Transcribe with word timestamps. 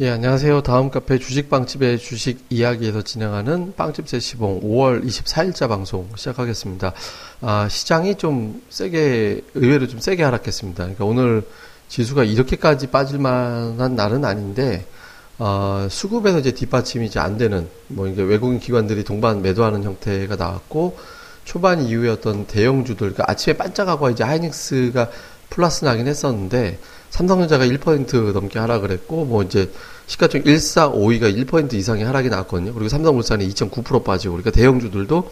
예, 0.00 0.10
안녕하세요. 0.10 0.62
다음 0.62 0.90
카페 0.90 1.18
주식빵집의 1.18 1.98
주식 1.98 2.44
이야기에서 2.50 3.02
진행하는 3.02 3.74
빵집 3.74 4.08
세 4.08 4.20
시봉 4.20 4.60
5월 4.60 5.04
24일자 5.04 5.68
방송 5.68 6.08
시작하겠습니다. 6.14 6.92
아, 7.40 7.68
시장이 7.68 8.14
좀 8.14 8.62
세게, 8.70 9.40
의외로 9.54 9.88
좀 9.88 9.98
세게 9.98 10.22
하락했습니다. 10.22 10.84
그러니까 10.84 11.04
오늘 11.04 11.42
지수가 11.88 12.22
이렇게까지 12.22 12.86
빠질 12.92 13.18
만한 13.18 13.96
날은 13.96 14.24
아닌데, 14.24 14.86
어, 15.36 15.88
수급에서 15.90 16.38
이제 16.38 16.52
뒷받침이 16.52 17.04
이제 17.06 17.18
안 17.18 17.36
되는, 17.36 17.68
뭐, 17.88 18.06
이게 18.06 18.22
외국인 18.22 18.60
기관들이 18.60 19.02
동반 19.02 19.42
매도하는 19.42 19.82
형태가 19.82 20.36
나왔고, 20.36 20.96
초반 21.44 21.82
이후에 21.82 22.10
어떤 22.10 22.46
대형주들, 22.46 23.14
그러니까 23.14 23.24
아침에 23.26 23.56
반짝하고 23.56 24.10
이제 24.10 24.22
하이닉스가 24.22 25.10
플러스 25.50 25.84
나긴 25.84 26.06
했었는데, 26.06 26.78
삼성전자가 27.10 27.66
1% 27.66 28.32
넘게 28.32 28.58
하락을 28.58 28.90
했고, 28.90 29.24
뭐 29.24 29.42
이제 29.42 29.70
시가총 30.06 30.42
1452가 30.44 31.46
1% 31.46 31.74
이상의 31.74 32.04
하락이 32.04 32.28
나왔거든요. 32.28 32.72
그리고 32.74 32.88
삼성물산이 32.88 33.48
2.9% 33.48 34.04
빠지고, 34.04 34.34
그러니까 34.34 34.50
대형주들도 34.50 35.30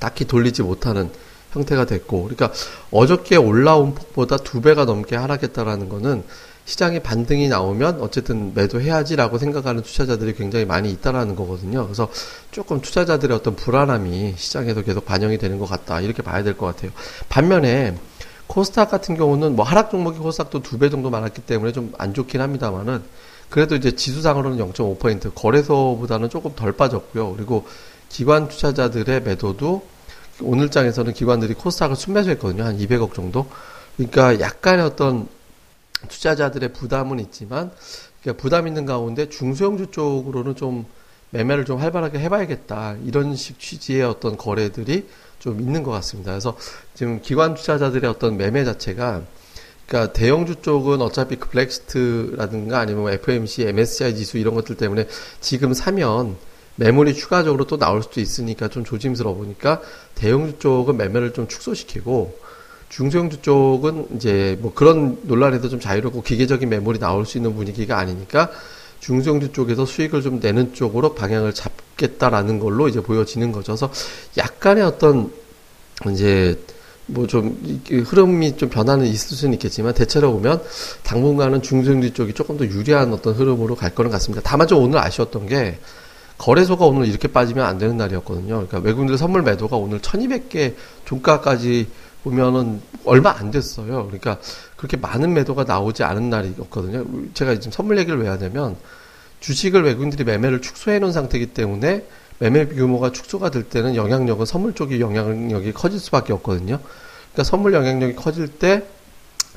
딱히 0.00 0.24
돌리지 0.24 0.62
못하는 0.62 1.10
형태가 1.52 1.84
됐고, 1.84 2.22
그러니까 2.22 2.52
어저께 2.90 3.36
올라온 3.36 3.94
폭보다 3.94 4.38
두 4.38 4.60
배가 4.60 4.84
넘게 4.84 5.16
하락했다라는 5.16 5.88
거는 5.88 6.24
시장에 6.64 7.00
반등이 7.00 7.48
나오면 7.48 8.00
어쨌든 8.00 8.54
매도해야지라고 8.54 9.38
생각하는 9.38 9.82
투자자들이 9.82 10.34
굉장히 10.34 10.64
많이 10.64 10.92
있다라는 10.92 11.34
거거든요. 11.34 11.84
그래서 11.84 12.08
조금 12.52 12.80
투자자들의 12.80 13.36
어떤 13.36 13.56
불안함이 13.56 14.34
시장에서 14.36 14.82
계속 14.82 15.04
반영이 15.04 15.38
되는 15.38 15.58
것 15.58 15.66
같다. 15.66 16.00
이렇게 16.00 16.22
봐야 16.22 16.42
될 16.44 16.54
것 16.54 16.66
같아요. 16.66 16.92
반면에 17.28 17.96
코스닥 18.46 18.90
같은 18.90 19.16
경우는 19.16 19.56
뭐 19.56 19.64
하락 19.64 19.90
종목이 19.90 20.18
코스닥도 20.18 20.62
두 20.62 20.78
배 20.78 20.90
정도 20.90 21.10
많았기 21.10 21.42
때문에 21.42 21.72
좀 21.72 21.92
안 21.98 22.12
좋긴 22.14 22.40
합니다만은 22.40 23.02
그래도 23.48 23.74
이제 23.76 23.94
지수상으로는 23.94 24.58
0.5% 24.58 25.34
거래소보다는 25.34 26.30
조금 26.30 26.54
덜 26.54 26.72
빠졌고요. 26.72 27.34
그리고 27.34 27.66
기관 28.08 28.48
투자자들의 28.48 29.22
매도도 29.22 29.86
오늘 30.40 30.70
장에서는 30.70 31.12
기관들이 31.12 31.54
코스닥을 31.54 31.96
순매수했거든요. 31.96 32.64
한 32.64 32.78
200억 32.78 33.14
정도. 33.14 33.46
그러니까 33.96 34.40
약간의 34.40 34.84
어떤 34.86 35.28
투자자들의 36.08 36.72
부담은 36.72 37.20
있지만 37.20 37.70
그러니까 38.22 38.40
부담 38.42 38.66
있는 38.66 38.86
가운데 38.86 39.28
중소형주 39.28 39.88
쪽으로는 39.90 40.56
좀 40.56 40.86
매매를 41.32 41.64
좀 41.64 41.78
활발하게 41.78 42.18
해봐야겠다 42.20 42.96
이런 43.04 43.34
식 43.36 43.58
취지의 43.58 44.02
어떤 44.02 44.36
거래들이 44.36 45.06
좀 45.38 45.60
있는 45.60 45.82
것 45.82 45.90
같습니다. 45.90 46.32
그래서 46.32 46.56
지금 46.94 47.20
기관 47.20 47.54
투자자들의 47.54 48.08
어떤 48.08 48.36
매매 48.36 48.64
자체가 48.64 49.22
그러니까 49.86 50.12
대형주 50.12 50.56
쪽은 50.62 51.02
어차피 51.02 51.36
그 51.36 51.48
블랙스트라든가 51.48 52.78
아니면 52.78 53.02
뭐 53.02 53.10
FMC, 53.10 53.66
MSCI 53.66 54.14
지수 54.14 54.38
이런 54.38 54.54
것들 54.54 54.76
때문에 54.76 55.08
지금 55.40 55.74
사면 55.74 56.36
매물이 56.76 57.14
추가적으로 57.14 57.66
또 57.66 57.76
나올 57.76 58.02
수도 58.02 58.20
있으니까 58.20 58.68
좀 58.68 58.84
조심스러워 58.84 59.36
보니까 59.36 59.80
대형주 60.14 60.58
쪽은 60.58 60.96
매매를 60.96 61.32
좀 61.32 61.48
축소시키고 61.48 62.38
중소형주 62.88 63.40
쪽은 63.40 64.08
이제 64.16 64.58
뭐 64.60 64.72
그런 64.74 65.18
논란에도 65.22 65.70
좀 65.70 65.80
자유롭고 65.80 66.22
기계적인 66.22 66.68
매물이 66.68 66.98
나올 66.98 67.24
수 67.24 67.38
있는 67.38 67.54
분위기가 67.54 67.98
아니니까 67.98 68.50
중소형주 69.02 69.52
쪽에서 69.52 69.84
수익을 69.84 70.22
좀 70.22 70.38
내는 70.40 70.74
쪽으로 70.74 71.14
방향을 71.14 71.52
잡겠다라는 71.52 72.60
걸로 72.60 72.88
이제 72.88 73.00
보여지는 73.00 73.50
거죠. 73.50 73.72
그래서 73.72 73.90
약간의 74.38 74.84
어떤 74.84 75.32
이제 76.12 76.56
뭐좀 77.06 77.82
흐름이 77.90 78.56
좀 78.56 78.68
변화는 78.68 79.06
있을 79.06 79.36
수는 79.36 79.54
있겠지만 79.54 79.92
대체로 79.92 80.32
보면 80.32 80.62
당분간은 81.02 81.62
중소형주 81.62 82.14
쪽이 82.14 82.32
조금 82.32 82.56
더 82.56 82.64
유리한 82.64 83.12
어떤 83.12 83.34
흐름으로 83.34 83.74
갈 83.74 83.92
거는 83.92 84.10
같습니다. 84.12 84.40
다만 84.44 84.68
좀 84.68 84.80
오늘 84.80 85.00
아쉬웠던 85.00 85.48
게 85.48 85.78
거래소가 86.38 86.86
오늘 86.86 87.08
이렇게 87.08 87.26
빠지면 87.26 87.66
안 87.66 87.78
되는 87.78 87.96
날이었거든요. 87.96 88.66
그러니까 88.66 88.78
외국인들 88.78 89.18
선물 89.18 89.42
매도가 89.42 89.76
오늘 89.76 89.98
1200개 89.98 90.74
종가까지 91.06 91.88
보면은 92.22 92.80
얼마 93.04 93.30
안 93.36 93.50
됐어요. 93.50 94.06
그러니까 94.06 94.38
그렇게 94.76 94.96
많은 94.96 95.34
매도가 95.34 95.64
나오지 95.64 96.04
않은 96.04 96.30
날이었거든요. 96.30 97.04
제가 97.34 97.54
지금 97.56 97.72
선물 97.72 97.98
얘기를 97.98 98.18
왜 98.20 98.28
하냐면 98.28 98.76
주식을 99.40 99.82
외국인들이 99.82 100.24
매매를 100.24 100.60
축소해 100.60 100.98
놓은 101.00 101.12
상태이기 101.12 101.48
때문에 101.48 102.06
매매 102.38 102.66
규모가 102.66 103.12
축소가 103.12 103.50
될 103.50 103.64
때는 103.64 103.96
영향력은 103.96 104.46
선물 104.46 104.74
쪽이 104.74 105.00
영향력이 105.00 105.72
커질 105.72 105.98
수밖에 105.98 106.32
없거든요. 106.32 106.78
그러니까 107.32 107.44
선물 107.44 107.74
영향력이 107.74 108.14
커질 108.14 108.48
때 108.48 108.84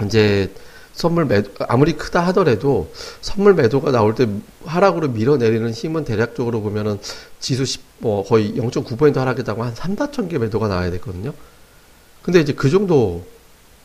이제 0.03 0.51
선물 0.93 1.25
매도 1.25 1.51
아무리 1.67 1.93
크다 1.93 2.21
하더라도 2.27 2.91
선물 3.21 3.53
매도가 3.53 3.91
나올 3.91 4.15
때 4.15 4.27
하락으로 4.65 5.09
밀어내리는 5.09 5.69
힘은 5.71 6.05
대략적으로 6.05 6.61
보면은 6.61 6.99
지수 7.39 7.65
10, 7.65 7.81
뭐 7.99 8.23
거의 8.23 8.53
0.9% 8.53 9.13
하락했다고 9.15 9.63
한 9.63 9.75
3, 9.75 9.95
4천 9.95 10.29
개 10.29 10.37
매도가 10.37 10.67
나와야 10.67 10.89
되거든요. 10.91 11.33
근데 12.25 12.39
이제 12.39 12.53
그 12.53 12.71
정도 12.71 13.23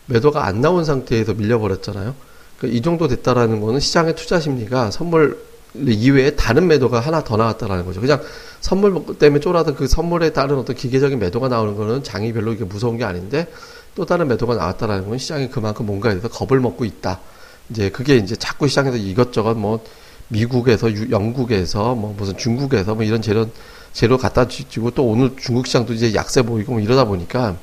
매도가 0.07 0.47
안 0.47 0.63
나온 0.63 0.87
상태에서 0.87 1.35
밀려버렸잖아요. 1.35 2.15
그러니까 2.57 2.79
이 2.79 2.81
정도 2.81 3.07
됐다라는 3.07 3.61
거는 3.61 3.81
시장의 3.81 4.17
투자 4.17 4.41
심리가 4.41 4.91
선물 4.91 5.45
이외에 5.75 6.37
다른 6.37 6.67
매도가 6.67 7.01
하나 7.01 7.23
더 7.23 7.37
나왔다라는 7.37 7.85
거죠. 7.85 8.01
그냥 8.01 8.23
선물 8.63 9.05
때문에 9.19 9.41
쫄아도 9.41 9.75
그 9.75 9.87
선물에 9.87 10.33
따른 10.33 10.57
어떤 10.57 10.75
기계적인 10.75 11.19
매도가 11.19 11.49
나오는 11.49 11.77
거는 11.77 12.03
장이 12.03 12.33
별로 12.33 12.55
이게 12.55 12.65
무서운 12.65 12.97
게 12.97 13.05
아닌데 13.05 13.47
또 13.95 14.07
다른 14.07 14.27
매도가 14.29 14.55
나왔다라는 14.55 15.11
건 15.11 15.19
시장이 15.19 15.51
그만큼 15.51 15.85
뭔가에 15.85 16.15
대해서 16.15 16.29
겁을 16.29 16.61
먹고 16.61 16.87
있다. 16.87 17.21
이제 17.69 17.91
그게 17.91 18.17
이제 18.17 18.37
자꾸 18.37 18.69
시장에서 18.69 18.97
이것저것 18.97 19.53
뭐 19.53 19.85
미국에서 20.29 20.91
유, 20.91 21.11
영국에서 21.11 21.95
뭐 21.95 22.15
무슨 22.17 22.39
중국에서 22.39 22.95
뭐 22.95 23.05
이런 23.05 23.21
재료 23.21 23.51
재료 23.93 24.17
갖다 24.17 24.49
주고 24.49 24.93
또 24.93 25.05
오늘 25.05 25.37
중국 25.39 25.67
시장도 25.67 25.93
이제 25.93 26.15
약세 26.15 26.41
보이고 26.41 26.73
뭐 26.73 26.81
이러다 26.81 27.05
보니까 27.05 27.59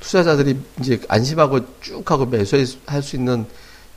투자자들이 0.00 0.58
이제 0.80 1.00
안심하고 1.08 1.60
쭉 1.80 2.10
하고 2.10 2.26
매수할 2.26 3.02
수 3.02 3.16
있는 3.16 3.46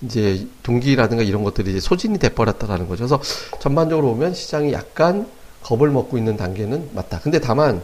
이제 0.02 0.48
동기라든가 0.64 1.24
이런 1.24 1.44
것들이 1.44 1.72
이제 1.72 1.80
소진이 1.80 2.20
돼버렸다라는 2.20 2.88
거죠. 2.88 3.06
그래서 3.08 3.22
전반적으로 3.60 4.08
보면 4.10 4.34
시장이 4.34 4.72
약간 4.72 5.28
겁을 5.62 5.90
먹고 5.90 6.18
있는 6.18 6.38
단계는 6.38 6.92
맞다. 6.94 7.20
근데 7.20 7.40
다만 7.40 7.82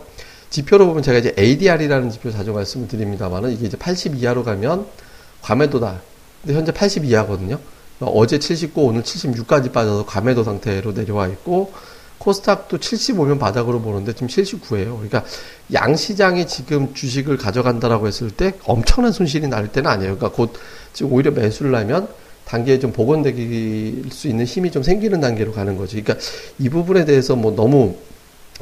지표로 0.49 0.87
보면 0.87 1.03
제가 1.03 1.17
이제 1.17 1.35
ADR이라는 1.37 2.09
지표 2.09 2.31
자주 2.31 2.53
말씀을 2.53 2.87
드립니다만은 2.87 3.51
이게 3.51 3.67
이제 3.67 3.77
80 3.77 4.15
이하로 4.15 4.43
가면 4.43 4.85
과매도다. 5.41 6.01
근데 6.41 6.55
현재 6.55 6.71
80 6.71 7.03
이하거든요. 7.03 7.59
어제 7.99 8.39
79, 8.39 8.81
오늘 8.81 9.03
76까지 9.03 9.73
빠져서 9.73 10.05
과매도 10.05 10.43
상태로 10.43 10.93
내려와 10.93 11.27
있고 11.27 11.73
코스닥도 12.17 12.77
75면 12.77 13.39
바닥으로 13.39 13.81
보는데 13.81 14.13
지금 14.13 14.27
79예요. 14.27 14.95
그러니까 14.95 15.23
양시장이 15.73 16.47
지금 16.47 16.93
주식을 16.93 17.37
가져간다라고 17.37 18.07
했을 18.07 18.31
때 18.31 18.53
엄청난 18.65 19.11
손실이 19.11 19.47
날 19.47 19.71
때는 19.71 19.89
아니에요. 19.89 20.17
그러니까 20.17 20.35
곧 20.35 20.53
지금 20.93 21.13
오히려 21.13 21.31
매수를 21.31 21.75
하면 21.75 22.07
단계에 22.45 22.79
좀 22.79 22.91
복원될 22.91 23.33
수 24.11 24.27
있는 24.27 24.45
힘이 24.45 24.71
좀 24.71 24.83
생기는 24.83 25.19
단계로 25.19 25.51
가는 25.51 25.77
거지. 25.77 26.01
그러니까 26.01 26.25
이 26.59 26.69
부분에 26.69 27.05
대해서 27.05 27.35
뭐 27.35 27.55
너무 27.55 27.95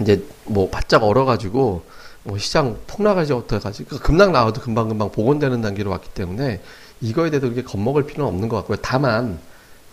이제 0.02 0.24
뭐 0.46 0.70
바짝 0.70 1.03
얼어가지고 1.03 1.84
뭐 2.24 2.38
시장 2.38 2.78
폭락하지 2.88 3.34
어떡하지. 3.34 3.84
그러니까 3.84 4.08
급락 4.08 4.31
나와도 4.31 4.62
금방금방 4.62 5.12
복원되는 5.12 5.62
단계로 5.62 5.91
왔기 5.91 6.09
때문에 6.14 6.62
이거에 7.02 7.30
대해서 7.30 7.47
그렇게 7.47 7.64
겁먹을 7.64 8.03
필요는 8.06 8.28
없는 8.28 8.50
것 8.50 8.56
같고요. 8.58 8.78
다만 8.81 9.40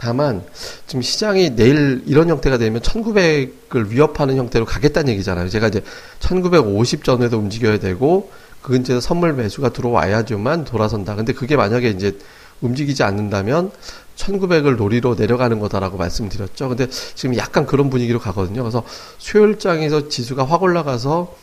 다만 0.00 0.42
지금 0.86 1.02
시장이 1.02 1.56
내일 1.56 2.02
이런 2.06 2.30
형태가 2.30 2.56
되면 2.56 2.80
1900을 2.80 3.90
위협하는 3.90 4.38
형태로 4.38 4.64
가겠다는 4.64 5.12
얘기잖아요. 5.12 5.50
제가 5.50 5.68
이제 5.68 5.82
1950 6.20 7.04
전에도 7.04 7.36
움직여야 7.36 7.80
되고 7.80 8.30
그 8.62 8.72
근처에서 8.72 9.02
선물 9.02 9.34
매수가 9.34 9.74
들어와야지만 9.74 10.64
돌아선다. 10.64 11.16
근데 11.16 11.34
그게 11.34 11.54
만약에 11.54 11.90
이제 11.90 12.16
움직이지 12.62 13.02
않는다면 13.02 13.72
1900을 14.16 14.76
노리로 14.76 15.16
내려가는 15.16 15.60
거다라고 15.60 15.98
말씀드렸죠. 15.98 16.70
근데 16.70 16.86
지금 16.88 17.36
약간 17.36 17.66
그런 17.66 17.90
분위기로 17.90 18.20
가거든요. 18.20 18.62
그래서 18.62 18.82
수요일장에서 19.18 20.08
지수가 20.08 20.46
확 20.46 20.62
올라가서 20.62 21.36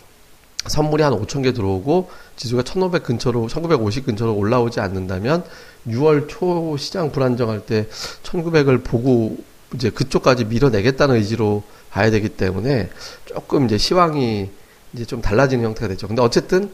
선물이 0.65 1.03
한 1.03 1.13
5천 1.13 1.43
개 1.43 1.53
들어오고 1.53 2.09
지수가 2.35 2.63
1500 2.63 3.03
근처로 3.03 3.47
1950 3.47 4.07
근처로 4.07 4.33
올라오지 4.33 4.79
않는다면 4.79 5.43
6월 5.87 6.27
초 6.27 6.75
시장 6.77 7.11
불안정할 7.11 7.61
때 7.61 7.87
1900을 8.23 8.83
보고 8.83 9.37
이제 9.73 9.89
그쪽까지 9.89 10.45
밀어내겠다는 10.45 11.15
의지로 11.15 11.63
봐야 11.89 12.11
되기 12.11 12.29
때문에 12.29 12.89
조금 13.25 13.65
이제 13.65 13.77
시황이 13.77 14.49
이제 14.93 15.05
좀 15.05 15.21
달라지는 15.21 15.65
형태가 15.65 15.87
되죠. 15.89 16.07
근데 16.07 16.21
어쨌든 16.21 16.71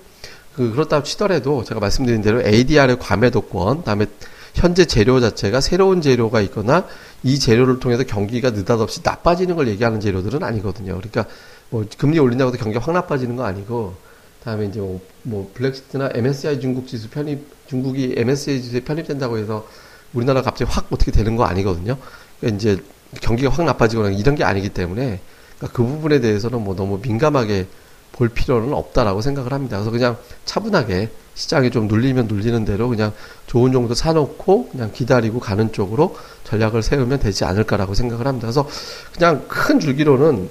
그 0.56 0.71
그렇다고 0.71 1.04
치더라도 1.04 1.63
제가 1.63 1.80
말씀드린 1.80 2.21
대로 2.21 2.42
ADR의 2.42 3.00
과매도권, 3.00 3.83
다음에 3.83 4.06
현재 4.54 4.86
재료 4.86 5.19
자체가 5.19 5.62
새로운 5.62 6.01
재료가 6.01 6.42
있거나 6.42 6.86
이 7.24 7.39
재료를 7.39 7.80
통해서 7.80 8.04
경기가 8.04 8.51
느닷없이 8.51 9.01
나빠지는 9.04 9.56
걸 9.56 9.68
얘기하는 9.68 10.00
재료들은 10.00 10.44
아니거든요. 10.44 10.95
그러니까 10.95 11.25
뭐 11.69 11.83
금리 11.98 12.19
올린다고 12.19 12.54
해서 12.54 12.63
경기가 12.63 12.83
확 12.83 12.92
나빠지는 12.94 13.36
거 13.36 13.45
아니고 13.45 13.95
다음에 14.44 14.66
이제 14.66 14.80
뭐, 14.80 15.00
뭐 15.24 15.51
블랙스트나 15.54 16.12
MSCI 16.13 16.60
중국 16.60 16.88
지수 16.88 17.10
편입 17.10 17.45
중국이 17.68 18.16
MSCI 18.18 18.62
지수에 18.62 18.81
편입된다고 18.81 19.38
해서 19.38 19.68
우리나라 20.13 20.42
갑자기 20.42 20.69
확 20.72 20.88
어떻게 20.92 21.12
되는 21.12 21.36
거 21.36 21.45
아니거든요. 21.45 21.98
그러니까 22.40 22.57
이제 22.57 22.84
경기가 23.22 23.50
확 23.50 23.66
나빠지거나 23.66 24.10
이런 24.10 24.36
게 24.36 24.44
아니기 24.44 24.69
때문에 24.69 25.22
그러니까 25.57 25.78
그 25.78 25.84
부분에 25.84 26.19
대해서는 26.19 26.63
뭐 26.63 26.75
너무 26.75 27.00
민감하게 27.01 27.68
볼 28.12 28.30
필요는 28.30 28.74
없다라고 28.74 29.22
생각을 29.22 29.54
합니다. 29.54 29.78
그래서 29.78 29.92
그냥 29.92 30.18
차분하게 30.46 31.10
시장이 31.36 31.72
좀 31.72 31.88
눌리면 31.88 32.28
눌리는 32.28 32.63
대로 32.66 32.89
그냥 32.89 33.12
좋은 33.48 33.72
정도 33.72 33.96
사놓고 33.96 34.69
그냥 34.69 34.92
기다리고 34.94 35.39
가는 35.39 35.72
쪽으로 35.72 36.16
전략을 36.44 36.84
세우면 36.84 37.19
되지 37.19 37.46
않을까라고 37.46 37.96
생각을 37.96 38.28
합니다. 38.28 38.48
그래서 38.48 38.68
그냥 39.13 39.46
큰 39.48 39.80
줄기로는 39.80 40.50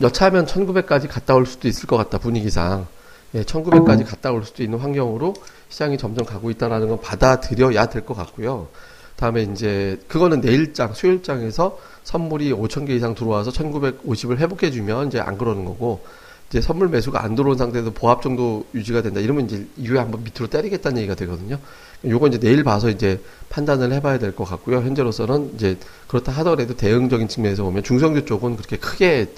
여차하면 0.00 0.46
1900까지 0.46 1.08
갔다 1.08 1.34
올 1.34 1.46
수도 1.46 1.68
있을 1.68 1.86
것 1.86 1.96
같다 1.96 2.18
분위기상 2.18 2.86
예, 3.34 3.42
1900까지 3.42 4.04
갔다 4.06 4.32
올 4.32 4.44
수도 4.44 4.62
있는 4.62 4.78
환경으로 4.78 5.34
시장이 5.68 5.98
점점 5.98 6.26
가고 6.26 6.50
있다라는 6.50 6.88
건 6.88 7.00
받아들여야 7.00 7.86
될 7.86 8.04
것 8.04 8.14
같고요. 8.16 8.68
다음에 9.16 9.42
이제 9.42 10.00
그거는 10.08 10.40
내일장 10.40 10.94
수요일장에서 10.94 11.78
선물이 12.04 12.52
5천 12.52 12.86
개 12.86 12.94
이상 12.94 13.14
들어와서 13.14 13.50
1950을 13.50 14.38
회복해 14.38 14.70
주면 14.70 15.08
이제 15.08 15.20
안 15.20 15.36
그러는 15.36 15.64
거고 15.66 16.02
이제 16.48 16.60
선물 16.60 16.88
매수가 16.88 17.22
안 17.22 17.36
들어온 17.36 17.56
상태에서 17.56 17.90
보합 17.92 18.22
정도 18.22 18.64
유지가 18.74 19.02
된다. 19.02 19.20
이러면 19.20 19.44
이제 19.44 19.66
이후에 19.76 19.98
한번 20.00 20.24
밑으로 20.24 20.48
때리겠다는 20.48 20.98
얘기가 20.98 21.14
되거든요. 21.14 21.58
요거 22.04 22.26
이제 22.28 22.38
내일 22.40 22.64
봐서 22.64 22.88
이제 22.88 23.20
판단을 23.50 23.92
해봐야 23.92 24.18
될 24.18 24.32
것 24.34 24.44
같고요. 24.44 24.78
현재로서는 24.78 25.52
이제 25.54 25.76
그렇다 26.08 26.32
하더라도 26.32 26.74
대응적인 26.74 27.28
측면에서 27.28 27.62
보면 27.62 27.84
중성주 27.84 28.24
쪽은 28.24 28.56
그렇게 28.56 28.78
크게 28.78 29.32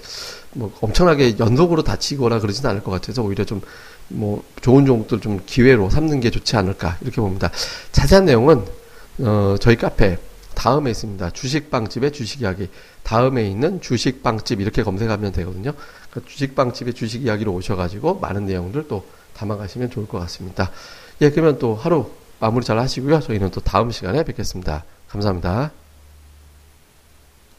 뭐 0.53 0.71
엄청나게 0.81 1.37
연속으로 1.39 1.83
다치거나 1.83 2.39
그러지는 2.39 2.69
않을 2.69 2.83
것 2.83 2.91
같아서 2.91 3.21
오히려 3.23 3.45
좀 3.45 3.61
뭐 4.09 4.43
좋은 4.61 4.85
종목들 4.85 5.19
좀 5.19 5.39
기회로 5.45 5.89
삼는 5.89 6.19
게 6.19 6.29
좋지 6.29 6.55
않을까 6.55 6.97
이렇게 7.01 7.21
봅니다. 7.21 7.49
자세한 7.91 8.25
내용은 8.25 8.65
어 9.19 9.55
저희 9.59 9.75
카페 9.75 10.17
다음에 10.55 10.91
있습니다. 10.91 11.31
주식빵집의 11.31 12.11
주식 12.11 12.41
이야기. 12.41 12.69
다음에 13.03 13.47
있는 13.49 13.81
주식빵집 13.81 14.61
이렇게 14.61 14.83
검색하면 14.83 15.31
되거든요. 15.31 15.73
그 16.11 16.23
주식빵집의 16.25 16.93
주식 16.93 17.23
이야기로 17.23 17.51
오셔가지고 17.53 18.19
많은 18.19 18.45
내용들 18.45 18.87
또 18.87 19.03
담아가시면 19.35 19.89
좋을 19.89 20.07
것 20.07 20.19
같습니다. 20.19 20.69
예, 21.21 21.31
그러면 21.31 21.57
또 21.57 21.75
하루 21.75 22.11
마무리 22.39 22.63
잘 22.65 22.77
하시고요. 22.77 23.19
저희는 23.21 23.49
또 23.51 23.61
다음 23.61 23.89
시간에 23.91 24.23
뵙겠습니다. 24.23 24.83
감사합니다. 25.09 25.82